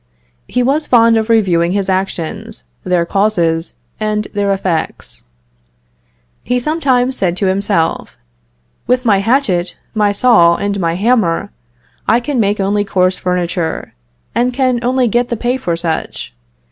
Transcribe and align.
He 0.47 0.63
was 0.63 0.87
fond 0.87 1.15
of 1.15 1.29
reviewing 1.29 1.73
his 1.73 1.87
actions, 1.87 2.63
their 2.83 3.05
causes, 3.05 3.77
and 3.99 4.27
their 4.33 4.51
effects. 4.51 5.25
He 6.43 6.57
sometimes 6.57 7.15
said 7.15 7.37
to 7.37 7.45
himself, 7.45 8.17
"With 8.87 9.05
my 9.05 9.19
hatchet, 9.19 9.77
my 9.93 10.11
saw, 10.11 10.55
and 10.55 10.79
my 10.79 10.95
hammer, 10.95 11.51
I 12.07 12.19
can 12.19 12.39
make 12.39 12.59
only 12.59 12.83
coarse 12.83 13.19
furniture, 13.19 13.93
and 14.33 14.51
can 14.55 14.79
only 14.83 15.07
get 15.07 15.29
the 15.29 15.37
pay 15.37 15.55
for 15.55 15.75
such. 15.75 16.33